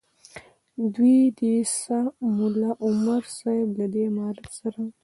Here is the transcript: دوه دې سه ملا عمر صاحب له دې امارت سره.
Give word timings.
دوه 0.93 1.19
دې 1.39 1.55
سه 1.81 1.97
ملا 2.35 2.71
عمر 2.85 3.21
صاحب 3.37 3.69
له 3.79 3.85
دې 3.93 4.01
امارت 4.09 4.45
سره. 4.59 4.81